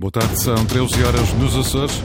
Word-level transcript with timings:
Boa 0.00 0.10
tarde, 0.10 0.40
são 0.40 0.54
13 0.64 1.04
horas 1.04 1.30
nos 1.34 1.54
Açores. 1.54 2.02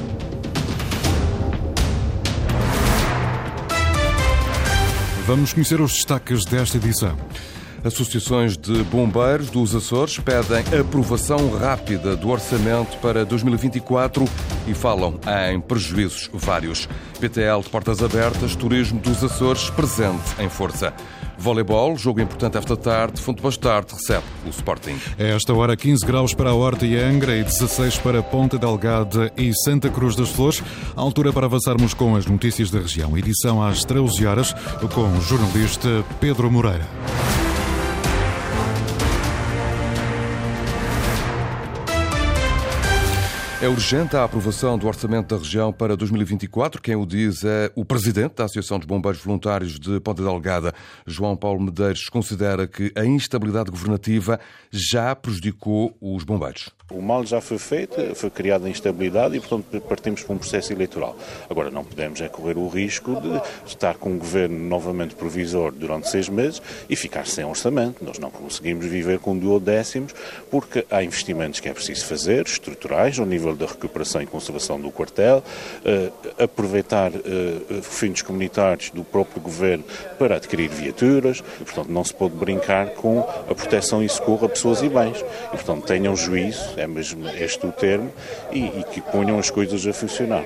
Vamos 5.25 5.53
conhecer 5.53 5.79
os 5.79 5.93
destaques 5.93 6.43
desta 6.43 6.75
edição. 6.75 7.15
Associações 7.85 8.57
de 8.57 8.81
bombeiros 8.85 9.51
dos 9.51 9.75
Açores 9.75 10.17
pedem 10.17 10.63
aprovação 10.79 11.55
rápida 11.55 12.15
do 12.15 12.29
orçamento 12.29 12.97
para 12.97 13.23
2024 13.23 14.25
e 14.67 14.73
falam 14.73 15.19
em 15.51 15.61
prejuízos 15.61 16.27
vários. 16.33 16.89
PTL 17.19 17.61
de 17.61 17.69
portas 17.69 18.01
abertas, 18.01 18.55
turismo 18.55 18.99
dos 18.99 19.23
Açores 19.23 19.69
presente 19.69 20.23
em 20.39 20.49
força. 20.49 20.91
Voleibol, 21.37 21.95
jogo 21.95 22.21
importante 22.21 22.57
esta 22.57 22.75
tarde. 22.75 23.21
Fundo 23.21 23.43
Bastardo 23.43 23.93
recebe 23.93 24.23
o 24.47 24.49
Sporting. 24.49 24.97
É 25.19 25.35
esta 25.35 25.53
hora 25.53 25.77
15 25.77 26.03
graus 26.03 26.33
para 26.33 26.49
a 26.49 26.55
Horta 26.55 26.87
e 26.87 26.97
Angra 26.97 27.37
e 27.37 27.43
16 27.43 27.99
para 27.99 28.23
Ponta 28.23 28.57
Delgada 28.57 29.31
e 29.37 29.53
Santa 29.63 29.91
Cruz 29.91 30.15
das 30.15 30.29
Flores. 30.29 30.63
A 30.95 31.01
altura 31.01 31.31
para 31.31 31.45
avançarmos 31.45 31.93
com 31.93 32.15
as 32.15 32.25
notícias 32.25 32.71
da 32.71 32.79
região. 32.79 33.15
Edição 33.15 33.61
às 33.61 33.85
13 33.85 34.25
horas 34.25 34.53
com 34.91 35.01
o 35.01 35.21
jornalista 35.21 36.03
Pedro 36.19 36.49
Moreira. 36.49 36.87
É 43.65 43.67
urgente 43.67 44.15
a 44.15 44.23
aprovação 44.23 44.77
do 44.77 44.85
orçamento 44.85 45.33
da 45.33 45.41
região 45.41 45.73
para 45.73 45.97
2024. 45.97 46.79
Quem 46.79 46.95
o 46.95 47.03
diz 47.03 47.43
é 47.43 47.71
o 47.73 47.83
presidente 47.83 48.35
da 48.35 48.43
Associação 48.43 48.77
dos 48.77 48.85
Bombeiros 48.85 49.19
Voluntários 49.23 49.79
de 49.79 49.99
Ponta 50.01 50.21
Delgada, 50.21 50.71
João 51.03 51.35
Paulo 51.35 51.59
Medeiros, 51.59 52.07
considera 52.07 52.67
que 52.67 52.91
a 52.95 53.03
instabilidade 53.03 53.71
governativa 53.71 54.39
já 54.69 55.15
prejudicou 55.15 55.97
os 55.99 56.23
bombeiros. 56.23 56.69
O 56.91 57.01
mal 57.01 57.25
já 57.25 57.41
foi 57.41 57.57
feito, 57.57 57.95
foi 58.13 58.29
criada 58.29 58.67
a 58.67 58.69
instabilidade 58.69 59.35
e, 59.35 59.39
portanto, 59.39 59.81
partimos 59.81 60.21
para 60.21 60.35
um 60.35 60.37
processo 60.37 60.71
eleitoral. 60.71 61.17
Agora, 61.49 61.71
não 61.71 61.83
podemos 61.83 62.21
é 62.21 62.29
correr 62.29 62.59
o 62.59 62.67
risco 62.67 63.19
de 63.19 63.41
estar 63.67 63.95
com 63.95 64.11
um 64.11 64.19
governo 64.19 64.59
novamente 64.59 65.15
provisor 65.15 65.71
durante 65.71 66.07
seis 66.07 66.29
meses 66.29 66.61
e 66.87 66.95
ficar 66.95 67.25
sem 67.25 67.43
orçamento. 67.43 68.05
Nós 68.05 68.19
não 68.19 68.29
conseguimos 68.29 68.85
viver 68.85 69.17
com 69.17 69.35
duodécimos 69.35 70.13
porque 70.51 70.85
há 70.91 71.03
investimentos 71.03 71.59
que 71.59 71.67
é 71.67 71.73
preciso 71.73 72.05
fazer, 72.05 72.45
estruturais, 72.45 73.17
ao 73.17 73.25
nível 73.25 73.54
da 73.55 73.65
recuperação 73.65 74.21
e 74.21 74.25
conservação 74.25 74.79
do 74.79 74.91
quartel, 74.91 75.43
uh, 75.85 76.43
aproveitar 76.43 77.11
uh, 77.11 77.81
fundos 77.81 78.21
comunitários 78.21 78.89
do 78.89 79.03
próprio 79.03 79.41
governo 79.41 79.83
para 80.17 80.35
adquirir 80.35 80.69
viaturas 80.69 81.43
e, 81.59 81.63
portanto, 81.63 81.89
não 81.89 82.03
se 82.03 82.13
pode 82.13 82.35
brincar 82.35 82.89
com 82.91 83.19
a 83.19 83.55
proteção 83.55 84.03
e 84.03 84.09
socorro 84.09 84.45
a 84.45 84.49
pessoas 84.49 84.81
e 84.81 84.89
bens. 84.89 85.23
E, 85.53 85.57
portanto, 85.57 85.85
tenham 85.85 86.15
juízo 86.15 86.75
é 86.77 86.87
mesmo 86.87 87.27
este 87.29 87.65
o 87.65 87.71
termo, 87.71 88.11
e, 88.51 88.65
e 88.65 88.83
que 88.91 89.01
ponham 89.01 89.39
as 89.39 89.49
coisas 89.49 89.85
a 89.85 89.93
funcionar. 89.93 90.45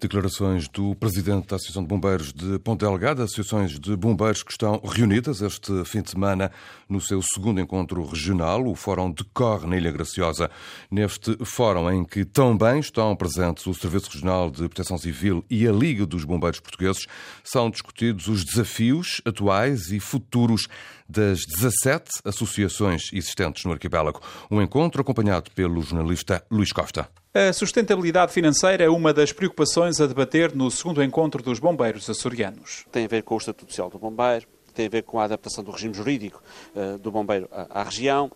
Declarações 0.00 0.68
do 0.68 0.94
Presidente 0.96 1.48
da 1.48 1.56
Associação 1.56 1.82
de 1.82 1.88
Bombeiros 1.88 2.32
de 2.32 2.58
Ponte 2.58 2.80
Delgada, 2.80 3.24
associações 3.24 3.78
de 3.78 3.96
bombeiros 3.96 4.42
que 4.42 4.50
estão 4.50 4.80
reunidas 4.84 5.40
este 5.40 5.84
fim 5.84 6.02
de 6.02 6.10
semana 6.10 6.50
no 6.88 7.00
seu 7.00 7.22
segundo 7.22 7.60
encontro 7.60 8.04
regional. 8.04 8.66
O 8.66 8.74
fórum 8.74 9.10
decorre 9.10 9.66
na 9.66 9.76
Ilha 9.76 9.92
Graciosa. 9.92 10.50
Neste 10.90 11.36
fórum 11.44 11.90
em 11.90 12.04
que 12.04 12.24
também 12.24 12.80
estão 12.80 13.14
presentes 13.16 13.66
o 13.66 13.74
Serviço 13.74 14.10
Regional 14.10 14.50
de 14.50 14.68
Proteção 14.68 14.98
Civil 14.98 15.44
e 15.48 15.66
a 15.66 15.72
Liga 15.72 16.04
dos 16.04 16.24
Bombeiros 16.24 16.60
Portugueses, 16.60 17.06
são 17.42 17.70
discutidos 17.70 18.28
os 18.28 18.44
desafios 18.44 19.20
atuais 19.24 19.90
e 19.90 20.00
futuros 20.00 20.66
das 21.08 21.40
17 21.60 22.10
associações 22.24 23.12
existentes 23.12 23.64
no 23.64 23.72
arquipélago. 23.72 24.20
Um 24.50 24.60
encontro 24.60 25.00
acompanhado 25.00 25.50
pelo 25.52 25.82
jornalista 25.82 26.44
Luís 26.50 26.72
Costa. 26.72 27.08
A 27.36 27.52
sustentabilidade 27.52 28.32
financeira 28.32 28.84
é 28.84 28.88
uma 28.88 29.12
das 29.12 29.32
preocupações 29.32 30.00
a 30.00 30.06
debater 30.06 30.54
no 30.54 30.70
segundo 30.70 31.02
encontro 31.02 31.42
dos 31.42 31.58
bombeiros 31.58 32.08
açorianos. 32.08 32.86
Tem 32.92 33.06
a 33.06 33.08
ver 33.08 33.24
com 33.24 33.34
o 33.34 33.38
Estatuto 33.38 33.72
Social 33.72 33.90
do 33.90 33.98
Bombeiro, 33.98 34.46
tem 34.72 34.86
a 34.86 34.88
ver 34.88 35.02
com 35.02 35.18
a 35.18 35.24
adaptação 35.24 35.64
do 35.64 35.72
regime 35.72 35.92
jurídico 35.92 36.40
uh, 36.76 36.96
do 36.96 37.10
bombeiro 37.10 37.48
à, 37.50 37.80
à, 37.80 37.82
região, 37.82 38.30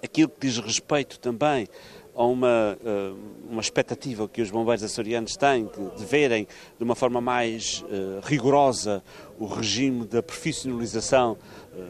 aquilo 0.00 0.28
que 0.28 0.46
diz 0.46 0.58
respeito 0.58 1.18
também 1.18 1.66
a 2.14 2.24
uma, 2.24 2.78
uh, 2.80 3.18
uma 3.50 3.60
expectativa 3.60 4.28
que 4.28 4.40
os 4.40 4.48
bombeiros 4.48 4.84
açorianos 4.84 5.36
têm 5.36 5.64
de, 5.64 5.96
de 5.96 6.04
verem 6.04 6.46
de 6.78 6.84
uma 6.84 6.94
forma 6.94 7.20
mais 7.20 7.82
uh, 7.82 8.20
rigorosa 8.22 9.02
o 9.40 9.46
regime 9.46 10.06
da 10.06 10.22
profissionalização 10.22 11.36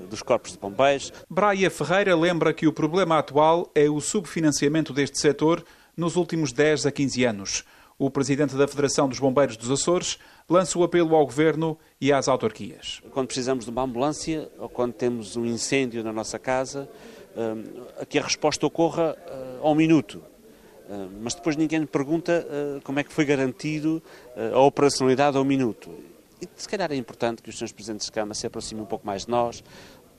dos 0.09 0.23
corpos 0.23 0.53
de 0.53 0.59
bombeiros. 0.59 1.13
Braia 1.29 1.71
Ferreira 1.71 2.17
lembra 2.17 2.55
que 2.55 2.67
o 2.67 2.73
problema 2.73 3.19
atual 3.19 3.71
é 3.75 3.91
o 3.91 4.01
subfinanciamento 4.01 4.95
deste 4.95 5.19
setor 5.19 5.63
nos 5.97 6.17
últimos 6.17 6.53
10 6.53 6.87
a 6.87 6.93
15 6.93 7.25
anos. 7.25 7.65
O 7.97 8.11
presidente 8.11 8.57
da 8.57 8.67
Federação 8.67 9.09
dos 9.09 9.21
Bombeiros 9.21 9.57
dos 9.57 9.71
Açores 9.71 10.19
lança 10.49 10.79
o 10.79 10.83
apelo 10.83 11.15
ao 11.15 11.25
governo 11.25 11.79
e 12.01 12.13
às 12.13 12.27
autarquias. 12.27 13.01
Quando 13.13 13.29
precisamos 13.29 13.65
de 13.65 13.71
uma 13.71 13.83
ambulância 13.83 14.51
ou 14.59 14.69
quando 14.69 14.93
temos 14.93 15.37
um 15.37 15.47
incêndio 15.47 16.03
na 16.03 16.13
nossa 16.13 16.39
casa, 16.39 16.89
hum, 17.37 17.85
que 18.09 18.19
a 18.19 18.23
resposta 18.23 18.67
ocorra 18.67 19.17
hum, 19.17 19.59
ao 19.63 19.75
minuto. 19.75 20.21
Hum, 20.91 21.09
mas 21.23 21.35
depois 21.35 21.57
ninguém 21.57 21.87
pergunta 21.87 22.45
como 22.83 22.99
é 22.99 23.05
que 23.05 23.13
foi 23.13 23.25
garantido 23.25 24.03
a 24.53 24.59
operacionalidade 24.61 25.37
ao 25.37 25.45
minuto. 25.45 25.91
E 26.43 26.49
se 26.57 26.69
calhar 26.69 26.91
é 26.91 26.97
importante 26.97 27.43
que 27.43 27.49
os 27.49 27.57
senhores 27.57 27.73
presidentes 27.73 28.07
de 28.07 28.13
Câmara 28.13 28.35
se 28.35 28.47
aproximem 28.47 28.83
um 28.83 28.87
pouco 28.87 29.07
mais 29.07 29.25
de 29.25 29.31
nós, 29.31 29.63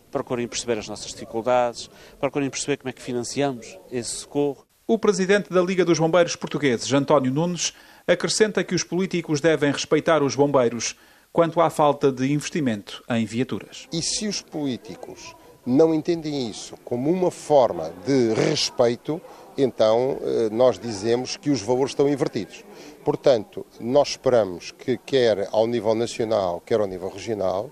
procurem 0.09 0.47
perceber 0.47 0.79
as 0.79 0.87
nossas 0.87 1.11
dificuldades, 1.11 1.89
procurem 2.19 2.49
perceber 2.49 2.77
como 2.77 2.89
é 2.89 2.93
que 2.93 3.01
financiamos 3.01 3.77
esse 3.91 4.11
socorro. 4.11 4.65
O 4.87 4.99
presidente 4.99 5.49
da 5.49 5.63
Liga 5.63 5.83
dos 5.83 5.97
Bombeiros 5.97 6.35
Portugueses, 6.35 6.93
António 6.93 7.31
Nunes, 7.31 7.73
acrescenta 8.05 8.63
que 8.63 8.75
os 8.75 8.83
políticos 8.83 9.41
devem 9.41 9.71
respeitar 9.71 10.21
os 10.21 10.35
bombeiros 10.35 10.95
quanto 11.33 11.59
à 11.59 11.71
falta 11.71 12.11
de 12.11 12.31
investimento 12.31 13.03
em 13.09 13.25
viaturas. 13.25 13.87
E 13.91 13.99
se 14.03 14.27
os 14.27 14.43
políticos 14.43 15.35
não 15.65 15.91
entendem 15.91 16.47
isso 16.47 16.77
como 16.85 17.09
uma 17.09 17.31
forma 17.31 17.91
de 18.05 18.31
respeito, 18.35 19.19
então 19.57 20.19
eh, 20.21 20.49
nós 20.51 20.77
dizemos 20.77 21.35
que 21.35 21.49
os 21.49 21.63
valores 21.63 21.93
estão 21.93 22.07
invertidos. 22.07 22.63
Portanto, 23.03 23.65
nós 23.79 24.09
esperamos 24.09 24.69
que, 24.69 24.99
quer 24.99 25.49
ao 25.51 25.65
nível 25.65 25.95
nacional, 25.95 26.61
quer 26.63 26.79
ao 26.79 26.85
nível 26.85 27.09
regional, 27.09 27.71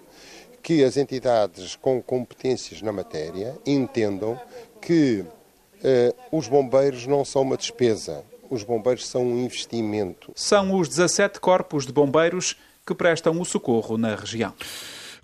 que 0.63 0.83
as 0.83 0.97
entidades 0.97 1.75
com 1.75 2.01
competências 2.01 2.81
na 2.81 2.91
matéria 2.91 3.55
entendam 3.67 4.39
que 4.81 5.23
os 6.31 6.47
bombeiros 6.47 7.05
não 7.05 7.25
são 7.25 7.41
uma 7.41 7.57
despesa, 7.57 8.23
os 8.49 8.63
bombeiros 8.63 9.07
são 9.07 9.23
um 9.23 9.39
investimento. 9.43 10.31
São 10.35 10.77
os 10.79 10.87
17 10.87 11.39
corpos 11.39 11.85
de 11.85 11.91
bombeiros 11.91 12.55
que 12.85 12.93
prestam 12.93 13.39
o 13.39 13.45
socorro 13.45 13.97
na 13.97 14.15
região. 14.15 14.53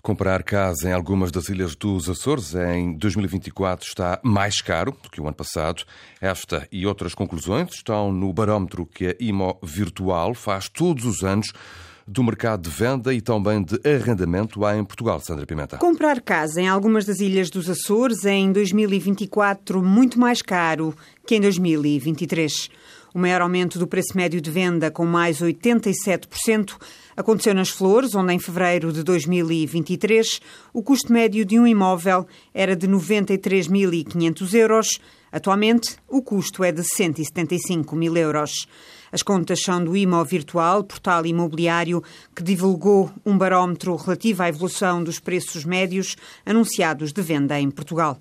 Comprar 0.02 0.42
casa 0.42 0.88
em 0.88 0.92
algumas 0.92 1.30
das 1.30 1.50
ilhas 1.50 1.76
dos 1.76 2.08
Açores 2.08 2.54
em 2.54 2.94
2024 2.94 3.86
está 3.86 4.18
mais 4.22 4.62
caro 4.62 4.96
do 5.02 5.10
que 5.10 5.20
o 5.20 5.26
ano 5.26 5.36
passado. 5.36 5.84
Esta 6.22 6.66
e 6.72 6.86
outras 6.86 7.14
conclusões 7.14 7.74
estão 7.74 8.10
no 8.10 8.32
barómetro 8.32 8.86
que 8.86 9.08
a 9.08 9.14
IMO 9.20 9.58
Virtual 9.62 10.32
faz 10.34 10.70
todos 10.70 11.04
os 11.04 11.22
anos 11.22 11.52
do 12.10 12.24
mercado 12.24 12.68
de 12.68 12.70
venda 12.70 13.14
e 13.14 13.20
também 13.20 13.62
de 13.62 13.80
arrendamento 13.88 14.64
há 14.64 14.76
em 14.76 14.84
Portugal, 14.84 15.20
Sandra 15.20 15.46
Pimenta. 15.46 15.78
Comprar 15.78 16.20
casa 16.20 16.60
em 16.60 16.68
algumas 16.68 17.04
das 17.04 17.20
ilhas 17.20 17.48
dos 17.50 17.70
Açores 17.70 18.24
é 18.24 18.34
em 18.34 18.50
2024 18.50 19.80
muito 19.80 20.18
mais 20.18 20.42
caro 20.42 20.92
que 21.24 21.36
em 21.36 21.40
2023. 21.40 22.68
O 23.14 23.18
maior 23.18 23.42
aumento 23.42 23.78
do 23.78 23.86
preço 23.86 24.16
médio 24.16 24.40
de 24.40 24.50
venda, 24.50 24.90
com 24.90 25.06
mais 25.06 25.40
87%, 25.40 26.76
aconteceu 27.16 27.54
nas 27.54 27.68
Flores, 27.68 28.14
onde 28.14 28.32
em 28.32 28.40
fevereiro 28.40 28.92
de 28.92 29.04
2023 29.04 30.40
o 30.72 30.82
custo 30.82 31.12
médio 31.12 31.44
de 31.44 31.60
um 31.60 31.66
imóvel 31.66 32.26
era 32.52 32.74
de 32.74 32.88
93.500 32.88 34.54
euros. 34.54 34.88
Atualmente, 35.30 35.96
o 36.08 36.22
custo 36.22 36.64
é 36.64 36.72
de 36.72 36.82
175 36.82 37.94
mil 37.94 38.16
euros. 38.16 38.66
As 39.12 39.22
contas 39.22 39.60
são 39.60 39.82
do 39.84 39.96
IMO 39.96 40.24
Virtual, 40.24 40.84
portal 40.84 41.26
imobiliário, 41.26 42.02
que 42.34 42.42
divulgou 42.42 43.10
um 43.26 43.36
barómetro 43.36 43.96
relativo 43.96 44.42
à 44.42 44.48
evolução 44.48 45.02
dos 45.02 45.18
preços 45.18 45.64
médios 45.64 46.16
anunciados 46.46 47.12
de 47.12 47.22
venda 47.22 47.58
em 47.58 47.70
Portugal. 47.70 48.18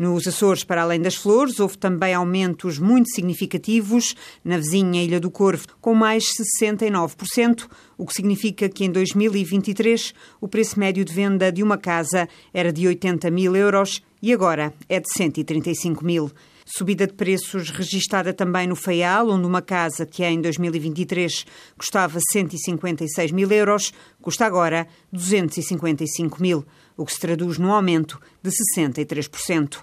Nos 0.00 0.26
Açores, 0.26 0.64
para 0.64 0.80
além 0.80 0.98
das 0.98 1.14
flores, 1.14 1.60
houve 1.60 1.76
também 1.76 2.14
aumentos 2.14 2.78
muito 2.78 3.10
significativos 3.10 4.14
na 4.42 4.56
vizinha 4.56 5.04
Ilha 5.04 5.20
do 5.20 5.30
Corvo, 5.30 5.66
com 5.78 5.94
mais 5.94 6.24
69%, 6.24 7.68
o 7.98 8.06
que 8.06 8.14
significa 8.14 8.66
que 8.66 8.86
em 8.86 8.90
2023 8.90 10.14
o 10.40 10.48
preço 10.48 10.80
médio 10.80 11.04
de 11.04 11.12
venda 11.12 11.52
de 11.52 11.62
uma 11.62 11.76
casa 11.76 12.26
era 12.54 12.72
de 12.72 12.86
80 12.86 13.30
mil 13.30 13.54
euros 13.54 14.02
e 14.22 14.32
agora 14.32 14.72
é 14.88 14.98
de 14.98 15.12
135 15.12 16.02
mil. 16.02 16.30
Subida 16.72 17.04
de 17.04 17.14
preços 17.14 17.68
registada 17.70 18.32
também 18.32 18.68
no 18.68 18.76
Faial, 18.76 19.28
onde 19.28 19.44
uma 19.44 19.60
casa 19.60 20.06
que 20.06 20.22
em 20.24 20.40
2023 20.40 21.44
custava 21.76 22.20
156 22.30 23.32
mil 23.32 23.50
euros, 23.50 23.92
custa 24.22 24.46
agora 24.46 24.86
255 25.12 26.40
mil, 26.40 26.64
o 26.96 27.04
que 27.04 27.12
se 27.12 27.18
traduz 27.18 27.58
num 27.58 27.72
aumento 27.72 28.20
de 28.40 28.50
63%. 28.78 29.80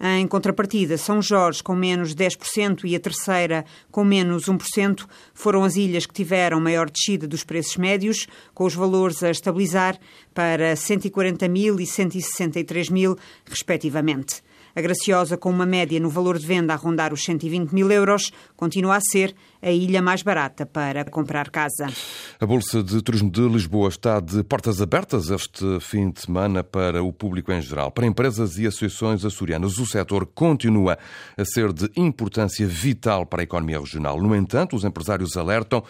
Em 0.00 0.26
contrapartida, 0.26 0.96
São 0.96 1.20
Jorge 1.20 1.62
com 1.62 1.76
menos 1.76 2.14
10% 2.14 2.84
e 2.84 2.96
a 2.96 3.00
terceira 3.00 3.66
com 3.90 4.02
menos 4.02 4.46
1% 4.46 5.06
foram 5.34 5.62
as 5.62 5.76
ilhas 5.76 6.06
que 6.06 6.14
tiveram 6.14 6.58
maior 6.58 6.88
descida 6.90 7.28
dos 7.28 7.44
preços 7.44 7.76
médios, 7.76 8.26
com 8.54 8.64
os 8.64 8.74
valores 8.74 9.22
a 9.22 9.30
estabilizar 9.30 10.00
para 10.32 10.74
140 10.76 11.46
mil 11.46 11.78
e 11.78 11.86
163 11.86 12.88
mil, 12.88 13.18
respectivamente. 13.44 14.42
A 14.74 14.80
Graciosa, 14.80 15.36
com 15.36 15.50
uma 15.50 15.66
média 15.66 16.00
no 16.00 16.08
valor 16.08 16.38
de 16.38 16.46
venda 16.46 16.72
a 16.72 16.76
rondar 16.76 17.12
os 17.12 17.22
120 17.24 17.72
mil 17.72 17.90
euros, 17.90 18.32
continua 18.56 18.96
a 18.96 19.00
ser 19.00 19.34
a 19.60 19.70
ilha 19.70 20.00
mais 20.00 20.22
barata 20.22 20.64
para 20.64 21.04
comprar 21.04 21.50
casa. 21.50 21.88
A 22.40 22.46
Bolsa 22.46 22.82
de 22.82 23.02
Turismo 23.02 23.30
de 23.30 23.46
Lisboa 23.48 23.90
está 23.90 24.18
de 24.18 24.42
portas 24.42 24.80
abertas 24.80 25.28
este 25.30 25.78
fim 25.80 26.10
de 26.10 26.22
semana 26.22 26.64
para 26.64 27.02
o 27.02 27.12
público 27.12 27.52
em 27.52 27.60
geral. 27.60 27.90
Para 27.90 28.06
empresas 28.06 28.56
e 28.56 28.66
associações 28.66 29.24
açorianas, 29.26 29.76
o 29.76 29.84
setor 29.84 30.24
continua 30.26 30.98
a 31.36 31.44
ser 31.44 31.70
de 31.72 31.90
importância 31.94 32.66
vital 32.66 33.26
para 33.26 33.42
a 33.42 33.44
economia 33.44 33.78
regional. 33.78 34.20
No 34.22 34.34
entanto, 34.34 34.74
os 34.74 34.84
empresários 34.84 35.36
alertam 35.36 35.84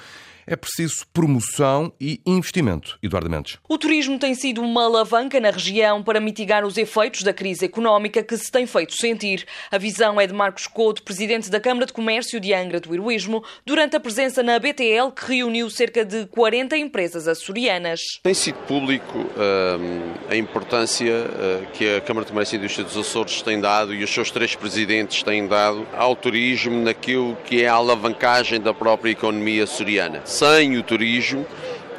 é 0.46 0.56
preciso 0.56 1.06
promoção 1.12 1.92
e 2.00 2.20
investimento. 2.26 2.98
Eduardo 3.02 3.30
Mendes. 3.30 3.58
O 3.68 3.78
turismo 3.78 4.18
tem 4.18 4.34
sido 4.34 4.60
uma 4.60 4.84
alavanca 4.84 5.40
na 5.40 5.50
região 5.50 6.02
para 6.02 6.20
mitigar 6.20 6.64
os 6.64 6.76
efeitos 6.76 7.22
da 7.22 7.32
crise 7.32 7.64
económica 7.64 8.22
que 8.22 8.36
se 8.36 8.50
tem 8.50 8.66
feito 8.66 8.94
sentir. 8.94 9.46
A 9.70 9.78
visão 9.78 10.20
é 10.20 10.26
de 10.26 10.32
Marcos 10.32 10.66
Couto, 10.66 11.02
presidente 11.02 11.50
da 11.50 11.60
Câmara 11.60 11.86
de 11.86 11.92
Comércio 11.92 12.40
de 12.40 12.52
Angra 12.52 12.80
do 12.80 12.92
Heroísmo, 12.92 13.44
durante 13.64 13.96
a 13.96 14.00
presença 14.00 14.42
na 14.42 14.58
BTL 14.58 15.10
que 15.14 15.26
reuniu 15.26 15.70
cerca 15.70 16.04
de 16.04 16.26
40 16.26 16.76
empresas 16.76 17.28
açorianas. 17.28 18.00
Tem 18.22 18.34
sido 18.34 18.56
público 18.66 19.18
uh, 19.18 20.30
a 20.30 20.36
importância 20.36 21.12
uh, 21.12 21.66
que 21.72 21.96
a 21.96 22.00
Câmara 22.00 22.24
de 22.24 22.32
Comércio 22.32 22.56
e 22.56 22.58
Indústria 22.58 22.84
dos 22.84 22.96
Açores 22.96 23.42
tem 23.42 23.60
dado 23.60 23.94
e 23.94 24.02
os 24.02 24.10
seus 24.10 24.30
três 24.30 24.54
presidentes 24.54 25.22
têm 25.22 25.46
dado 25.46 25.86
ao 25.96 26.16
turismo 26.16 26.82
naquilo 26.82 27.36
que 27.44 27.62
é 27.62 27.68
a 27.68 27.74
alavancagem 27.74 28.60
da 28.60 28.74
própria 28.74 29.10
economia 29.10 29.64
açoriana 29.64 30.22
sem 30.32 30.78
o 30.78 30.82
turismo, 30.82 31.46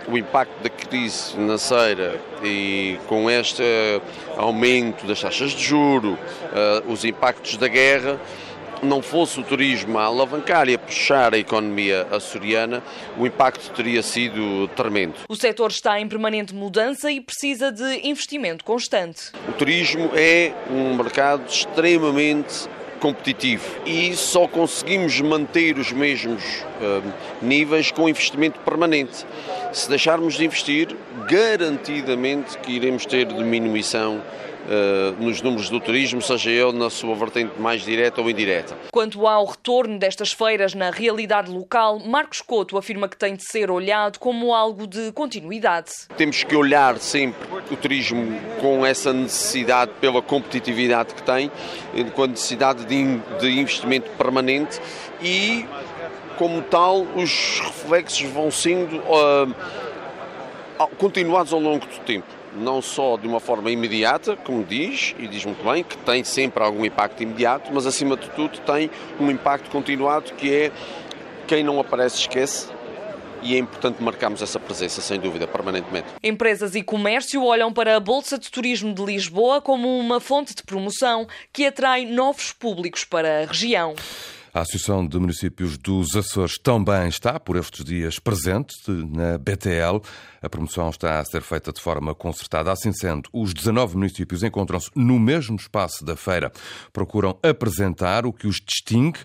o 0.08 0.18
impacto 0.18 0.62
da 0.62 0.70
crise 0.70 1.32
financeira 1.32 2.20
e 2.44 2.98
com 3.08 3.30
este 3.30 3.64
aumento 4.36 5.06
das 5.06 5.22
taxas 5.22 5.52
de 5.52 5.64
juro, 5.64 6.14
uh, 6.14 6.92
os 6.92 7.06
impactos 7.06 7.58
da 7.58 7.68
guerra, 7.68 8.20
não 8.82 9.02
fosse 9.02 9.40
o 9.40 9.44
turismo 9.44 9.98
a 9.98 10.04
alavancar 10.04 10.68
e 10.68 10.74
a 10.74 10.80
puxar 10.80 11.34
a 11.34 11.38
economia 11.38 12.06
açoriana, 12.12 12.84
o 13.18 13.26
impacto 13.26 13.72
teria 13.72 14.04
sido 14.04 14.68
tremendo. 14.76 15.14
O 15.30 15.36
setor 15.36 15.72
está 15.72 16.00
em 16.02 16.08
permanente 16.08 16.54
mudança 16.54 17.10
e 17.10 17.22
precisa 17.22 17.72
de 17.72 18.06
investimento 18.06 18.66
constante. 18.66 19.32
O 19.48 19.54
turismo 19.54 20.12
é 20.14 20.52
um 20.70 20.96
mercado 20.96 21.48
extremamente 21.48 22.68
competitivo 23.04 23.66
e 23.86 24.16
só 24.16 24.48
conseguimos 24.48 25.20
manter 25.20 25.78
os 25.78 25.92
mesmos 25.92 26.42
uh, 26.42 27.14
níveis 27.42 27.92
com 27.92 28.08
investimento 28.08 28.62
permanente. 28.62 29.26
Se 29.74 29.90
deixarmos 29.90 30.36
de 30.36 30.46
investir, 30.46 30.96
garantidamente 31.30 32.58
que 32.60 32.72
iremos 32.72 33.06
ter 33.06 33.26
diminuição 33.26 34.22
nos 35.20 35.42
números 35.42 35.70
do 35.70 35.80
turismo, 35.80 36.22
seja 36.22 36.50
ele 36.50 36.78
na 36.78 36.90
sua 36.90 37.16
vertente 37.16 37.60
mais 37.60 37.84
direta 37.84 38.22
ou 38.22 38.30
indireta. 38.30 38.78
Quanto 38.92 39.28
ao 39.28 39.46
retorno 39.46 39.98
destas 40.00 40.32
feiras 40.32 40.74
na 40.74 40.90
realidade 40.90 41.52
local, 41.52 42.00
Marcos 42.00 42.42
Couto 42.42 42.78
afirma 42.78 43.08
que 43.08 43.18
tem 43.18 43.36
de 43.36 43.44
ser 43.44 43.70
olhado 43.70 44.20
como 44.20 44.54
algo 44.54 44.88
de 44.88 45.12
continuidade. 45.12 45.92
Temos 46.16 46.44
que 46.44 46.56
olhar 46.56 46.98
sempre 46.98 47.48
o 47.72 47.76
turismo 47.76 48.40
com 48.60 48.86
essa 48.86 49.12
necessidade 49.12 49.92
pela 50.00 50.22
competitividade 50.22 51.14
que 51.14 51.24
tem, 51.24 51.52
com 52.14 52.24
a 52.24 52.28
necessidade 52.28 52.86
de, 52.86 53.18
de 53.40 53.60
investimento 53.60 54.10
permanente 54.12 54.80
e, 55.22 55.66
como 56.38 56.62
tal, 56.62 57.02
os 57.16 57.60
reflexos 57.60 58.30
vão 58.30 58.50
sendo 58.50 58.98
uh, 58.98 59.54
continuados 60.98 61.54
ao 61.54 61.60
longo 61.60 61.86
do 61.86 62.00
tempo 62.00 62.43
não 62.56 62.82
só 62.82 63.18
de 63.18 63.28
uma 63.28 63.40
forma 63.40 63.72
imediata, 63.72 64.36
como 64.36 64.64
diz, 64.64 65.16
e 65.18 65.28
diz 65.28 65.46
muito 65.46 65.64
bem, 65.64 65.84
que 65.84 65.98
tem 65.98 66.24
sempre 66.24 66.64
algum 66.64 66.86
impacto 66.86 67.24
imediato, 67.24 67.72
mas 67.74 67.86
acima 67.86 68.16
de 68.16 68.30
tudo 68.32 68.60
tem 68.60 68.90
um 69.20 69.30
impacto 69.30 69.70
continuado 69.70 70.34
que 70.34 70.54
é 70.54 70.72
quem 71.48 71.64
não 71.64 71.80
aparece 71.80 72.18
esquece 72.20 72.72
e 73.44 73.56
é 73.56 73.58
importante 73.58 74.02
marcarmos 74.02 74.42
essa 74.42 74.60
presença, 74.60 75.02
sem 75.02 75.20
dúvida, 75.20 75.46
permanentemente. 75.46 76.08
Empresas 76.24 76.76
e 76.76 76.82
comércio 76.82 77.44
olham 77.44 77.72
para 77.74 77.98
a 77.98 78.00
Bolsa 78.00 78.38
de 78.38 78.50
Turismo 78.50 78.94
de 78.94 79.04
Lisboa 79.04 79.62
como 79.62 80.00
uma 80.00 80.20
fonte 80.20 80.56
de 80.56 80.64
promoção 80.64 81.28
que 81.52 81.66
atrai 81.66 82.06
novos 82.06 82.54
públicos 82.54 83.04
para 83.04 83.42
a 83.42 83.46
região. 83.46 83.94
A 84.54 84.60
Associação 84.62 85.08
de 85.08 85.18
Municípios 85.18 85.80
dos 85.80 86.16
Açores 86.16 86.60
também 86.60 87.08
está, 87.08 87.40
por 87.40 87.56
estes 87.56 87.84
dias, 87.84 88.20
presente 88.20 88.76
na 88.88 89.36
BTL. 89.40 90.00
A 90.44 90.48
promoção 90.48 90.92
está 90.92 91.20
a 91.20 91.26
ser 91.26 91.42
feita 91.42 91.74
de 91.74 91.82
forma 91.82 92.14
concertada. 92.14 92.72
Assim 92.72 92.94
sendo, 92.94 93.28
os 93.34 93.52
19 93.52 93.96
municípios 93.98 94.44
encontram-se 94.44 94.92
no 94.96 95.18
mesmo 95.18 95.56
espaço 95.56 96.06
da 96.06 96.16
feira. 96.16 96.52
Procuram 96.94 97.36
apresentar 97.42 98.28
o 98.28 98.32
que 98.32 98.46
os 98.46 98.58
distingue 98.58 99.22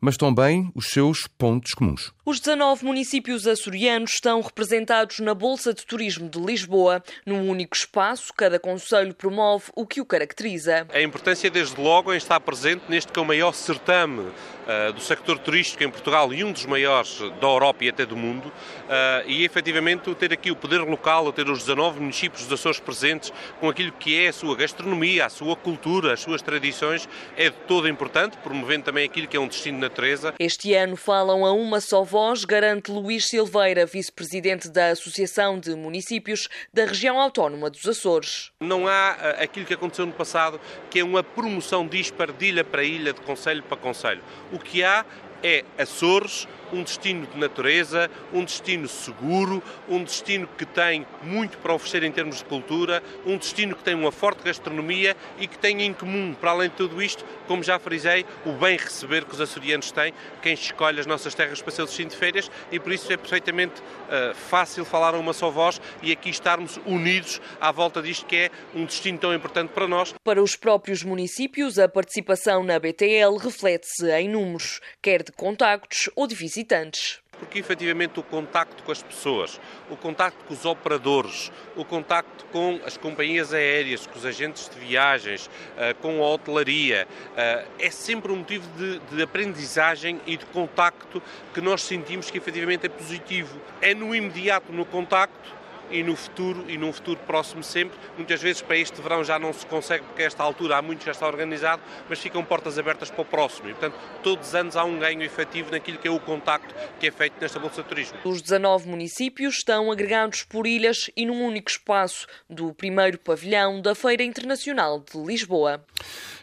mas 0.00 0.16
também 0.16 0.70
os 0.74 0.88
seus 0.88 1.26
pontos 1.38 1.72
comuns. 1.72 2.12
Os 2.24 2.40
19 2.40 2.84
municípios 2.84 3.46
açorianos 3.46 4.10
estão 4.12 4.42
representados 4.42 5.18
na 5.18 5.32
Bolsa 5.32 5.72
de 5.72 5.86
Turismo 5.86 6.28
de 6.28 6.38
Lisboa. 6.38 7.02
Num 7.24 7.48
único 7.48 7.74
espaço, 7.74 8.34
cada 8.36 8.60
conselho 8.60 9.14
promove 9.14 9.64
o 9.74 9.86
que 9.86 10.00
o 10.00 10.04
caracteriza. 10.04 10.86
A 10.92 11.00
importância, 11.00 11.50
desde 11.50 11.80
logo, 11.80 12.12
em 12.12 12.18
estar 12.18 12.38
presente 12.40 12.82
neste 12.86 13.10
que 13.10 13.18
é 13.18 13.22
o 13.22 13.24
maior 13.24 13.52
certame 13.54 14.20
uh, 14.20 14.92
do 14.92 15.00
sector 15.00 15.38
turístico 15.38 15.82
em 15.82 15.90
Portugal 15.90 16.30
e 16.34 16.44
um 16.44 16.52
dos 16.52 16.66
maiores 16.66 17.18
da 17.40 17.46
Europa 17.46 17.84
e 17.84 17.88
até 17.88 18.04
do 18.04 18.14
mundo. 18.14 18.48
Uh, 18.48 19.26
e, 19.26 19.42
efetivamente, 19.44 20.14
ter 20.14 20.30
aqui 20.30 20.50
o 20.50 20.56
poder 20.56 20.80
local, 20.80 21.32
ter 21.32 21.48
os 21.48 21.60
19 21.60 22.00
municípios 22.00 22.42
dos 22.44 22.52
Açores 22.52 22.78
presentes 22.78 23.32
com 23.58 23.70
aquilo 23.70 23.92
que 23.92 24.18
é 24.22 24.28
a 24.28 24.32
sua 24.34 24.54
gastronomia, 24.54 25.24
a 25.24 25.30
sua 25.30 25.56
cultura, 25.56 26.12
as 26.12 26.20
suas 26.20 26.42
tradições, 26.42 27.08
é 27.38 27.48
de 27.48 27.56
todo 27.66 27.88
importante, 27.88 28.36
promovendo 28.38 28.84
também 28.84 29.06
aquilo 29.06 29.26
que 29.26 29.36
é 29.36 29.40
um 29.40 29.48
destino 29.48 29.78
natureza. 29.88 30.34
Este 30.38 30.74
ano 30.74 30.96
falam 30.96 31.44
a 31.44 31.52
uma 31.52 31.80
só 31.80 32.04
voz, 32.04 32.44
garante 32.44 32.90
Luís 32.90 33.26
Silveira, 33.26 33.86
vice-presidente 33.86 34.68
da 34.68 34.90
Associação 34.90 35.58
de 35.58 35.74
Municípios 35.74 36.48
da 36.72 36.84
Região 36.84 37.18
Autónoma 37.18 37.70
dos 37.70 37.86
Açores. 37.86 38.52
Não 38.60 38.86
há 38.86 39.16
eh, 39.20 39.44
aquilo 39.44 39.66
que 39.66 39.74
aconteceu 39.74 40.06
no 40.06 40.12
passado, 40.12 40.60
que 40.90 41.00
é 41.00 41.04
uma 41.04 41.22
promoção 41.22 41.86
dispar 41.86 42.30
de 42.30 42.46
ilha 42.46 42.64
para 42.64 42.84
ilha, 42.84 43.12
de 43.12 43.20
conselho 43.22 43.62
para 43.62 43.76
conselho. 43.76 44.22
O 44.52 44.58
que 44.58 44.84
há 44.84 45.04
é 45.42 45.64
Açores 45.78 46.46
um 46.72 46.82
destino 46.82 47.26
de 47.26 47.38
natureza, 47.38 48.10
um 48.32 48.44
destino 48.44 48.88
seguro, 48.88 49.62
um 49.88 50.02
destino 50.02 50.48
que 50.56 50.64
tem 50.64 51.06
muito 51.22 51.58
para 51.58 51.74
oferecer 51.74 52.02
em 52.02 52.12
termos 52.12 52.38
de 52.38 52.44
cultura, 52.44 53.02
um 53.24 53.36
destino 53.36 53.74
que 53.74 53.82
tem 53.82 53.94
uma 53.94 54.12
forte 54.12 54.42
gastronomia 54.42 55.16
e 55.38 55.46
que 55.46 55.58
tem 55.58 55.82
em 55.82 55.92
comum, 55.92 56.34
para 56.34 56.50
além 56.50 56.68
de 56.68 56.76
tudo 56.76 57.02
isto, 57.02 57.24
como 57.46 57.62
já 57.62 57.78
frisei, 57.78 58.24
o 58.44 58.52
bem 58.52 58.76
receber 58.76 59.24
que 59.24 59.34
os 59.34 59.40
açorianos 59.40 59.90
têm, 59.90 60.12
quem 60.42 60.54
escolhe 60.54 61.00
as 61.00 61.06
nossas 61.06 61.34
terras 61.34 61.62
para 61.62 61.72
ser 61.72 61.84
destino 61.84 62.10
de 62.10 62.16
férias 62.16 62.50
e 62.70 62.78
por 62.78 62.92
isso 62.92 63.12
é 63.12 63.16
perfeitamente 63.16 63.80
uh, 63.80 64.34
fácil 64.34 64.84
falar 64.84 65.14
a 65.14 65.18
uma 65.18 65.32
só 65.32 65.50
voz 65.50 65.80
e 66.02 66.12
aqui 66.12 66.30
estarmos 66.30 66.78
unidos 66.86 67.40
à 67.60 67.72
volta 67.72 68.02
disto 68.02 68.26
que 68.26 68.36
é 68.36 68.50
um 68.74 68.84
destino 68.84 69.18
tão 69.18 69.34
importante 69.34 69.70
para 69.70 69.88
nós. 69.88 70.14
Para 70.22 70.42
os 70.42 70.56
próprios 70.56 71.02
municípios, 71.02 71.78
a 71.78 71.88
participação 71.88 72.62
na 72.62 72.78
BTL 72.78 73.36
reflete-se 73.38 74.10
em 74.10 74.28
números, 74.28 74.80
quer 75.00 75.22
de 75.22 75.32
contactos 75.32 76.10
ou 76.14 76.26
de 76.26 76.34
visitas 76.34 76.57
visitantes. 76.58 77.20
Porque 77.38 77.60
efetivamente 77.60 78.18
o 78.18 78.22
contacto 78.24 78.82
com 78.82 78.90
as 78.90 79.00
pessoas, 79.00 79.60
o 79.88 79.96
contacto 79.96 80.44
com 80.44 80.52
os 80.52 80.64
operadores, 80.64 81.52
o 81.76 81.84
contacto 81.84 82.44
com 82.46 82.80
as 82.84 82.96
companhias 82.96 83.54
aéreas, 83.54 84.08
com 84.08 84.18
os 84.18 84.26
agentes 84.26 84.68
de 84.68 84.76
viagens, 84.80 85.48
eh, 85.76 85.94
com 85.94 86.20
a 86.20 86.28
hotelaria, 86.30 87.06
eh, 87.36 87.64
é 87.78 87.90
sempre 87.90 88.32
um 88.32 88.36
motivo 88.38 88.68
de, 88.76 88.98
de 88.98 89.22
aprendizagem 89.22 90.20
e 90.26 90.36
de 90.36 90.44
contacto 90.46 91.22
que 91.54 91.60
nós 91.60 91.82
sentimos 91.82 92.28
que 92.28 92.38
efetivamente 92.38 92.86
é 92.86 92.88
positivo. 92.88 93.60
É 93.80 93.94
no 93.94 94.12
imediato, 94.12 94.72
no 94.72 94.84
contacto, 94.84 95.57
e 95.90 96.02
no 96.02 96.16
futuro, 96.16 96.64
e 96.68 96.76
num 96.76 96.92
futuro 96.92 97.18
próximo 97.26 97.62
sempre. 97.62 97.98
Muitas 98.16 98.40
vezes 98.40 98.62
para 98.62 98.76
este 98.76 99.00
verão 99.00 99.24
já 99.24 99.38
não 99.38 99.52
se 99.52 99.66
consegue, 99.66 100.04
porque 100.04 100.22
a 100.22 100.26
esta 100.26 100.42
altura 100.42 100.78
há 100.78 100.82
muito 100.82 101.04
já 101.04 101.12
está 101.12 101.26
organizado, 101.26 101.82
mas 102.08 102.18
ficam 102.18 102.44
portas 102.44 102.78
abertas 102.78 103.10
para 103.10 103.22
o 103.22 103.24
próximo. 103.24 103.68
E, 103.68 103.72
portanto, 103.72 103.98
todos 104.22 104.48
os 104.48 104.54
anos 104.54 104.76
há 104.76 104.84
um 104.84 104.98
ganho 104.98 105.22
efetivo 105.22 105.70
naquilo 105.70 105.98
que 105.98 106.08
é 106.08 106.10
o 106.10 106.20
contacto 106.20 106.74
que 106.98 107.06
é 107.06 107.10
feito 107.10 107.34
nesta 107.40 107.58
Bolsa 107.58 107.82
de 107.82 107.88
Turismo. 107.88 108.18
Os 108.24 108.42
19 108.42 108.88
municípios 108.88 109.56
estão 109.56 109.90
agregados 109.90 110.42
por 110.42 110.66
ilhas 110.66 111.10
e 111.16 111.24
num 111.26 111.44
único 111.44 111.70
espaço 111.70 112.26
do 112.48 112.72
primeiro 112.72 113.18
pavilhão 113.18 113.80
da 113.80 113.94
Feira 113.94 114.22
Internacional 114.22 115.00
de 115.00 115.18
Lisboa. 115.18 115.84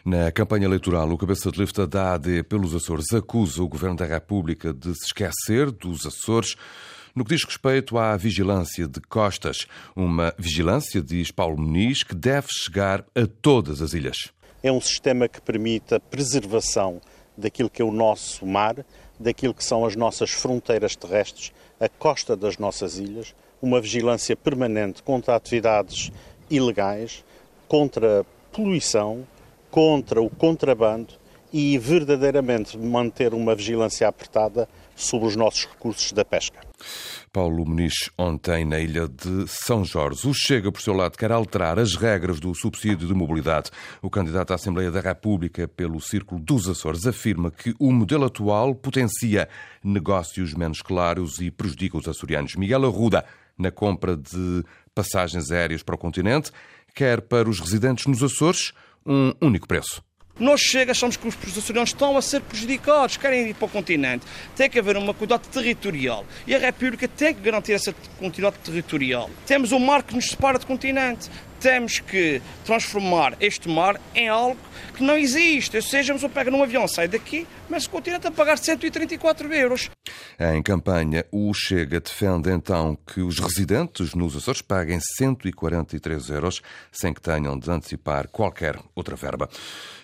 Na 0.04 0.30
campanha 0.30 0.66
eleitoral, 0.66 1.10
o 1.10 1.18
cabeça 1.18 1.50
de 1.50 1.60
lista 1.60 1.86
da 1.86 2.14
AD 2.14 2.44
pelos 2.44 2.74
Açores 2.74 3.12
acusa 3.12 3.62
o 3.62 3.68
Governo 3.68 3.96
da 3.96 4.04
República 4.04 4.72
de 4.72 4.94
se 4.94 5.06
esquecer 5.06 5.70
dos 5.70 6.06
Açores 6.06 6.56
no 7.16 7.24
que 7.24 7.34
diz 7.34 7.44
respeito 7.44 7.96
à 7.96 8.14
vigilância 8.14 8.86
de 8.86 9.00
costas, 9.00 9.66
uma 9.96 10.34
vigilância, 10.38 11.00
diz 11.00 11.30
Paulo 11.30 11.56
Muniz, 11.56 12.02
que 12.02 12.14
deve 12.14 12.48
chegar 12.50 13.06
a 13.14 13.26
todas 13.40 13.80
as 13.80 13.94
ilhas. 13.94 14.30
é 14.62 14.70
um 14.70 14.80
sistema 14.80 15.26
que 15.26 15.40
permite 15.40 15.94
a 15.94 16.00
preservação 16.00 17.00
daquilo 17.36 17.70
que 17.70 17.80
é 17.80 17.84
o 17.84 17.90
nosso 17.90 18.44
mar, 18.44 18.84
daquilo 19.18 19.54
que 19.54 19.64
são 19.64 19.86
as 19.86 19.96
nossas 19.96 20.30
fronteiras 20.30 20.94
terrestres, 20.94 21.52
a 21.80 21.88
costa 21.88 22.36
das 22.36 22.58
nossas 22.58 22.98
ilhas, 22.98 23.34
uma 23.62 23.80
vigilância 23.80 24.36
permanente 24.36 25.02
contra 25.02 25.36
atividades 25.36 26.10
ilegais, 26.50 27.24
contra 27.66 28.26
poluição, 28.52 29.26
contra 29.70 30.20
o 30.20 30.28
contrabando 30.28 31.14
e 31.52 31.78
verdadeiramente 31.78 32.76
manter 32.76 33.32
uma 33.32 33.54
vigilância 33.54 34.06
apertada 34.06 34.68
sobre 34.96 35.28
os 35.28 35.36
nossos 35.36 35.66
recursos 35.66 36.10
da 36.10 36.24
pesca. 36.24 36.58
Paulo 37.32 37.66
Muniz, 37.66 38.10
ontem 38.16 38.64
na 38.64 38.80
ilha 38.80 39.06
de 39.06 39.46
São 39.46 39.84
Jorge. 39.84 40.26
O 40.26 40.32
Chega, 40.34 40.72
por 40.72 40.80
seu 40.80 40.94
lado, 40.94 41.16
quer 41.16 41.30
alterar 41.30 41.78
as 41.78 41.94
regras 41.94 42.40
do 42.40 42.54
subsídio 42.54 43.06
de 43.06 43.14
mobilidade. 43.14 43.70
O 44.00 44.08
candidato 44.08 44.52
à 44.52 44.54
Assembleia 44.54 44.90
da 44.90 45.00
República 45.00 45.68
pelo 45.68 46.00
Círculo 46.00 46.40
dos 46.40 46.68
Açores 46.68 47.06
afirma 47.06 47.50
que 47.50 47.74
o 47.78 47.92
modelo 47.92 48.24
atual 48.24 48.74
potencia 48.74 49.48
negócios 49.84 50.54
menos 50.54 50.80
claros 50.80 51.38
e 51.40 51.50
prejudica 51.50 51.98
os 51.98 52.08
açorianos. 52.08 52.56
Miguel 52.56 52.86
Arruda, 52.86 53.24
na 53.58 53.70
compra 53.70 54.16
de 54.16 54.64
passagens 54.94 55.50
aéreas 55.50 55.82
para 55.82 55.94
o 55.94 55.98
continente, 55.98 56.50
quer 56.94 57.20
para 57.20 57.48
os 57.48 57.60
residentes 57.60 58.06
nos 58.06 58.22
Açores 58.22 58.72
um 59.04 59.32
único 59.40 59.68
preço. 59.68 60.02
Nós 60.38 60.60
chega, 60.60 60.92
achamos 60.92 61.16
que 61.16 61.26
os 61.26 61.58
açorianos 61.58 61.90
estão 61.90 62.16
a 62.16 62.20
ser 62.20 62.42
prejudicados, 62.42 63.16
querem 63.16 63.48
ir 63.48 63.54
para 63.54 63.64
o 63.64 63.68
continente. 63.68 64.26
Tem 64.54 64.68
que 64.68 64.78
haver 64.78 64.96
uma 64.98 65.14
cuidado 65.14 65.48
territorial 65.48 66.26
e 66.46 66.54
a 66.54 66.58
República 66.58 67.08
tem 67.08 67.32
que 67.32 67.40
garantir 67.40 67.72
essa 67.72 67.94
continuidade 68.18 68.62
territorial. 68.62 69.30
Temos 69.46 69.72
um 69.72 69.78
mar 69.78 70.02
que 70.02 70.14
nos 70.14 70.26
separa 70.26 70.58
do 70.58 70.66
continente. 70.66 71.30
Temos 71.60 72.00
que 72.00 72.40
transformar 72.64 73.36
este 73.40 73.68
mar 73.68 74.00
em 74.14 74.28
algo 74.28 74.58
que 74.94 75.02
não 75.02 75.16
existe. 75.16 75.76
Ou 75.76 75.82
seja, 75.82 76.14
eu 76.14 76.28
pego 76.28 76.50
num 76.50 76.62
avião, 76.62 76.86
sai 76.88 77.08
daqui, 77.08 77.46
mas 77.68 77.86
o 77.86 77.90
continente 77.90 78.26
a 78.26 78.30
pagar 78.30 78.58
134 78.58 79.52
euros. 79.54 79.90
Em 80.38 80.62
campanha, 80.62 81.24
o 81.30 81.52
Chega 81.54 82.00
defende 82.00 82.50
então 82.50 82.96
que 83.06 83.20
os 83.20 83.38
residentes 83.38 84.14
nos 84.14 84.36
Açores 84.36 84.62
paguem 84.62 84.98
143 85.00 86.30
euros 86.30 86.62
sem 86.92 87.12
que 87.12 87.20
tenham 87.20 87.58
de 87.58 87.70
antecipar 87.70 88.28
qualquer 88.28 88.78
outra 88.94 89.16
verba. 89.16 89.48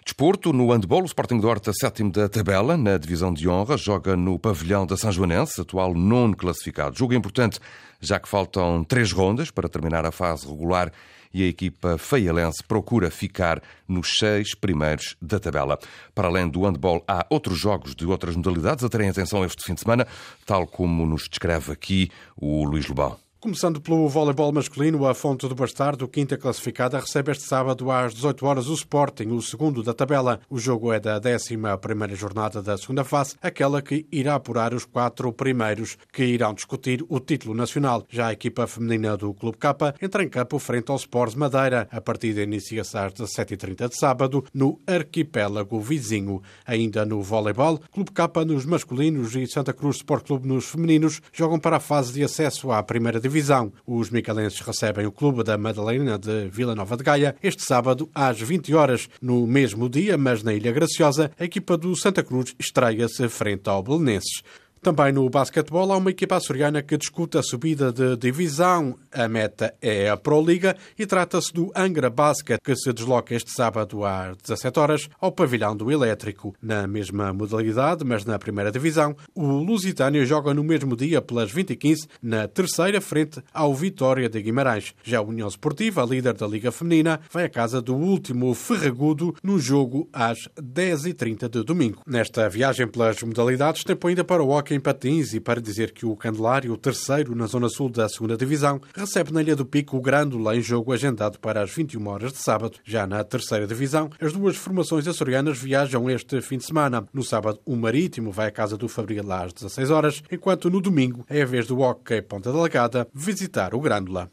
Desporto, 0.04 0.52
no 0.52 0.72
handball, 0.72 1.02
o 1.02 1.06
Sporting 1.06 1.38
de 1.38 1.46
Horta, 1.46 1.72
sétimo 1.72 2.10
da 2.10 2.28
tabela, 2.28 2.76
na 2.76 2.98
divisão 2.98 3.32
de 3.32 3.48
honra, 3.48 3.76
joga 3.76 4.16
no 4.16 4.38
pavilhão 4.38 4.84
da 4.84 4.96
São 4.96 5.12
Joanense, 5.12 5.60
atual 5.60 5.94
nono 5.94 6.36
classificado. 6.36 6.98
Jogo 6.98 7.14
importante, 7.14 7.60
já 8.00 8.18
que 8.18 8.28
faltam 8.28 8.82
três 8.82 9.12
rondas 9.12 9.50
para 9.50 9.68
terminar 9.68 10.04
a 10.04 10.10
fase 10.10 10.46
regular 10.46 10.90
e 11.32 11.42
a 11.42 11.46
equipa 11.46 11.98
feialense 11.98 12.62
procura 12.62 13.10
ficar 13.10 13.62
nos 13.88 14.16
seis 14.18 14.54
primeiros 14.54 15.16
da 15.20 15.38
tabela. 15.38 15.78
Para 16.14 16.28
além 16.28 16.48
do 16.48 16.62
handball, 16.62 17.02
há 17.06 17.26
outros 17.30 17.58
jogos 17.58 17.94
de 17.94 18.06
outras 18.06 18.36
modalidades 18.36 18.84
a 18.84 18.88
terem 18.88 19.08
atenção 19.08 19.44
este 19.44 19.64
fim 19.64 19.74
de 19.74 19.80
semana, 19.80 20.06
tal 20.46 20.66
como 20.66 21.06
nos 21.06 21.28
descreve 21.28 21.72
aqui 21.72 22.10
o 22.36 22.64
Luís 22.64 22.86
Lobão. 22.86 23.31
Começando 23.42 23.80
pelo 23.80 24.08
voleibol 24.08 24.52
masculino, 24.52 25.04
a 25.04 25.12
Fonte 25.14 25.48
do 25.48 25.54
Bastardo, 25.56 26.06
quinta 26.06 26.38
classificada, 26.38 27.00
recebe 27.00 27.32
este 27.32 27.42
sábado 27.42 27.90
às 27.90 28.14
18 28.14 28.46
horas 28.46 28.68
o 28.68 28.74
Sporting, 28.74 29.30
o 29.30 29.42
segundo 29.42 29.82
da 29.82 29.92
tabela. 29.92 30.38
O 30.48 30.60
jogo 30.60 30.92
é 30.92 31.00
da 31.00 31.16
11 31.16 31.58
primeira 31.80 32.14
jornada 32.14 32.62
da 32.62 32.78
segunda 32.78 33.02
fase, 33.02 33.34
aquela 33.42 33.82
que 33.82 34.06
irá 34.12 34.36
apurar 34.36 34.72
os 34.72 34.84
quatro 34.84 35.32
primeiros 35.32 35.98
que 36.12 36.22
irão 36.22 36.54
discutir 36.54 37.04
o 37.08 37.18
título 37.18 37.52
nacional. 37.52 38.06
Já 38.08 38.28
a 38.28 38.32
equipa 38.32 38.64
feminina 38.68 39.16
do 39.16 39.34
Clube 39.34 39.58
K 39.58 39.92
entra 40.00 40.22
em 40.22 40.28
campo 40.28 40.60
frente 40.60 40.92
ao 40.92 40.96
Sports 40.96 41.34
Madeira. 41.34 41.88
A 41.90 42.00
partida 42.00 42.44
inicia-se 42.44 42.96
às 42.96 43.12
17h30 43.12 43.88
de 43.88 43.98
sábado 43.98 44.44
no 44.54 44.80
arquipélago 44.86 45.80
vizinho. 45.80 46.40
Ainda 46.64 47.04
no 47.04 47.20
voleibol, 47.20 47.80
Clube 47.90 48.12
K 48.12 48.44
nos 48.46 48.64
masculinos 48.64 49.34
e 49.34 49.44
Santa 49.48 49.72
Cruz 49.72 49.96
Sport 49.96 50.26
Clube 50.28 50.46
nos 50.46 50.66
femininos 50.66 51.20
jogam 51.32 51.58
para 51.58 51.78
a 51.78 51.80
fase 51.80 52.12
de 52.12 52.22
acesso 52.22 52.70
à 52.70 52.80
primeira 52.84 53.18
divisão 53.18 53.31
divisão. 53.32 53.72
Os 53.86 54.10
micalenses 54.10 54.60
recebem 54.60 55.06
o 55.06 55.12
Clube 55.12 55.42
da 55.42 55.56
Madalena 55.56 56.18
de 56.18 56.48
Vila 56.50 56.74
Nova 56.74 56.98
de 56.98 57.02
Gaia 57.02 57.34
este 57.42 57.62
sábado 57.62 58.10
às 58.14 58.38
20 58.38 58.74
horas. 58.74 59.08
No 59.22 59.46
mesmo 59.46 59.88
dia, 59.88 60.18
mas 60.18 60.42
na 60.42 60.52
Ilha 60.52 60.70
Graciosa, 60.70 61.30
a 61.40 61.44
equipa 61.44 61.78
do 61.78 61.96
Santa 61.96 62.22
Cruz 62.22 62.54
estreia-se 62.58 63.26
frente 63.30 63.70
ao 63.70 63.82
Belenenses. 63.82 64.42
Também 64.82 65.12
no 65.12 65.30
basquetebol 65.30 65.92
há 65.92 65.96
uma 65.96 66.10
equipa 66.10 66.34
açoriana 66.34 66.82
que 66.82 66.98
discute 66.98 67.38
a 67.38 67.42
subida 67.42 67.92
de 67.92 68.16
divisão. 68.16 68.98
A 69.12 69.28
meta 69.28 69.72
é 69.80 70.08
a 70.08 70.16
Pro 70.16 70.44
Liga 70.44 70.76
e 70.98 71.06
trata-se 71.06 71.52
do 71.52 71.70
Angra 71.72 72.10
Basket, 72.10 72.58
que 72.60 72.74
se 72.74 72.92
desloca 72.92 73.32
este 73.32 73.52
sábado 73.52 74.04
às 74.04 74.36
17 74.38 74.80
horas 74.80 75.08
ao 75.20 75.30
pavilhão 75.30 75.76
do 75.76 75.88
Elétrico. 75.88 76.52
Na 76.60 76.88
mesma 76.88 77.32
modalidade, 77.32 78.04
mas 78.04 78.24
na 78.24 78.40
primeira 78.40 78.72
divisão, 78.72 79.14
o 79.36 79.46
Lusitânia 79.46 80.24
joga 80.24 80.52
no 80.52 80.64
mesmo 80.64 80.96
dia 80.96 81.22
pelas 81.22 81.52
20 81.52 81.70
e 81.70 81.76
15 81.76 82.08
na 82.20 82.48
terceira 82.48 83.00
frente 83.00 83.40
ao 83.54 83.72
Vitória 83.76 84.28
de 84.28 84.42
Guimarães. 84.42 84.96
Já 85.04 85.18
a 85.18 85.22
União 85.22 85.46
Esportiva, 85.46 86.04
líder 86.04 86.34
da 86.34 86.48
Liga 86.48 86.72
Feminina, 86.72 87.20
vai 87.30 87.44
à 87.44 87.48
casa 87.48 87.80
do 87.80 87.94
último 87.94 88.52
Ferragudo 88.52 89.32
no 89.44 89.60
jogo 89.60 90.08
às 90.12 90.38
10h30 90.60 91.48
de 91.48 91.62
domingo. 91.62 92.02
Nesta 92.04 92.48
viagem 92.48 92.88
pelas 92.88 93.22
modalidades, 93.22 93.84
tempo 93.84 94.08
ainda 94.08 94.24
para 94.24 94.42
o 94.42 94.48
hockey 94.48 94.71
em 94.72 94.80
Patins 94.80 95.34
e 95.34 95.40
para 95.40 95.60
dizer 95.60 95.92
que 95.92 96.06
o 96.06 96.16
Candelário, 96.16 96.76
terceiro 96.76 97.34
na 97.34 97.46
zona 97.46 97.68
sul 97.68 97.88
da 97.88 98.08
segunda 98.08 98.36
divisão, 98.36 98.80
recebe 98.94 99.32
na 99.32 99.40
Ilha 99.40 99.56
do 99.56 99.66
Pico 99.66 99.96
o 99.96 100.00
Grândola 100.00 100.56
em 100.56 100.60
jogo 100.60 100.92
agendado 100.92 101.38
para 101.38 101.62
as 101.62 101.70
21 101.70 102.06
horas 102.08 102.32
de 102.32 102.38
sábado. 102.38 102.78
Já 102.84 103.06
na 103.06 103.22
terceira 103.24 103.66
divisão, 103.66 104.10
as 104.20 104.32
duas 104.32 104.56
formações 104.56 105.06
açorianas 105.06 105.58
viajam 105.58 106.08
este 106.10 106.40
fim 106.40 106.58
de 106.58 106.64
semana. 106.64 107.06
No 107.12 107.22
sábado, 107.22 107.60
o 107.64 107.76
Marítimo 107.76 108.32
vai 108.32 108.48
à 108.48 108.50
casa 108.50 108.76
do 108.76 108.88
Fabril 108.88 109.30
às 109.32 109.52
16 109.52 109.90
horas, 109.90 110.22
enquanto 110.30 110.70
no 110.70 110.80
domingo 110.80 111.24
é 111.28 111.42
a 111.42 111.46
vez 111.46 111.66
do 111.66 111.80
Hockey 111.80 112.22
Ponta 112.22 112.52
Delegada 112.52 113.06
visitar 113.14 113.74
o 113.74 113.80
Grândola. 113.80 114.30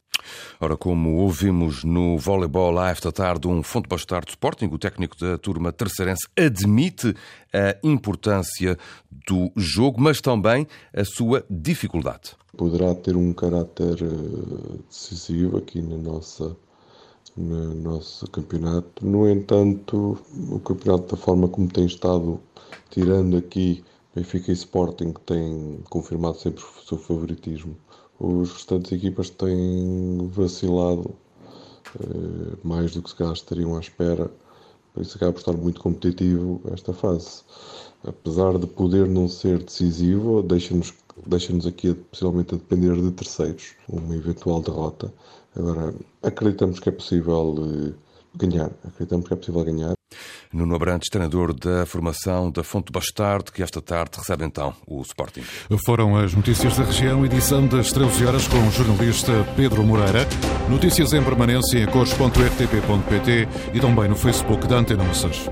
Ora, 0.60 0.76
como 0.78 1.18
ouvimos 1.18 1.84
no 1.84 2.18
voleibol 2.18 2.78
à 2.80 2.90
esta 2.90 3.12
tarde, 3.12 3.48
um 3.48 3.64
fonte 3.64 3.88
bastardo 3.88 4.30
Sporting, 4.30 4.68
o 4.72 4.78
técnico 4.78 5.18
da 5.18 5.38
turma 5.38 5.72
terceirense, 5.72 6.28
admite 6.38 7.16
a 7.54 7.76
importância 7.84 8.78
do 9.28 9.52
jogo, 9.56 10.02
mas 10.02 10.22
também 10.22 10.68
a 10.94 11.04
sua 11.04 11.46
dificuldade. 11.50 12.32
Poderá 12.58 12.94
ter 12.96 13.16
um 13.16 13.34
caráter 13.34 13.98
eh, 14.02 14.78
decisivo 14.90 15.58
aqui 15.58 15.82
na 15.82 15.98
nossa 15.98 16.56
no 17.38 17.74
nosso 17.74 18.30
campeonato. 18.30 19.06
No 19.06 19.30
entanto, 19.30 20.18
o 20.52 20.60
campeonato 20.60 21.16
da 21.16 21.22
forma 21.22 21.48
como 21.48 21.70
tem 21.70 21.86
estado, 21.86 22.40
tirando 22.90 23.38
aqui 23.38 23.84
Benfica 24.14 24.52
e 24.52 24.54
Sporting, 24.54 25.14
que 25.14 25.22
têm 25.22 25.80
confirmado 25.90 26.38
sempre 26.38 26.64
o 26.64 26.86
seu 26.86 26.98
favoritismo, 26.98 27.78
os 28.20 28.52
restantes 28.52 28.92
equipas 28.92 29.30
têm 29.30 30.28
vacilado 30.28 31.16
eh, 32.00 32.58
mais 32.64 32.94
do 32.94 33.02
que 33.02 33.10
se 33.10 33.16
calhar 33.16 33.34
estariam 33.34 33.76
à 33.76 33.80
espera, 33.80 34.32
por 34.94 35.02
isso 35.02 35.18
acaba 35.18 35.34
por 35.34 35.40
estar 35.40 35.54
muito 35.54 35.82
competitivo 35.82 36.62
esta 36.74 36.94
fase. 36.94 37.44
Apesar 38.04 38.58
de 38.58 38.68
poder 38.68 39.08
não 39.08 39.28
ser 39.28 39.64
decisivo, 39.64 40.42
deixa-nos 40.42 40.94
deixa-nos 41.28 41.66
aqui 41.66 41.94
possivelmente 41.94 42.56
a 42.56 42.58
depender 42.58 42.96
de 42.96 43.12
terceiros, 43.12 43.76
uma 43.90 44.16
eventual 44.16 44.62
derrota. 44.62 45.14
Agora, 45.56 45.94
acreditamos 46.24 46.80
que 46.80 46.90
é 46.90 46.92
possível 46.92 47.56
eh, 47.60 47.94
ganhar, 48.36 48.72
acreditamos 48.86 49.28
que 49.28 49.34
é 49.34 49.38
possível 49.38 49.64
ganhar. 49.64 49.99
Nuno 50.52 50.76
Abrantes, 50.76 51.10
treinador 51.10 51.54
da 51.54 51.86
formação 51.86 52.50
da 52.50 52.64
Fonte 52.64 52.92
Bastardo, 52.92 53.52
que 53.52 53.62
esta 53.62 53.82
tarde 53.82 54.18
recebe 54.18 54.46
então 54.46 54.74
o 54.88 55.02
Sporting. 55.02 55.44
Foram 55.86 56.18
as 56.18 56.34
notícias 56.34 56.76
da 56.76 56.84
região, 56.84 57.24
edição 57.24 57.68
das 57.68 57.92
13 57.92 58.26
horas 58.26 58.48
com 58.48 58.58
o 58.58 58.72
jornalista 58.72 59.32
Pedro 59.56 59.84
Moreira. 59.84 60.28
Notícias 60.68 61.14
em 61.14 61.24
permanência 61.24 61.78
em 61.78 61.86
cores.rtp.pt 61.86 63.48
e 63.74 63.80
também 63.80 64.10
no 64.10 64.16
Facebook 64.16 64.68
da 64.68 64.78
Antena 64.78 65.04
Moças. 65.04 65.48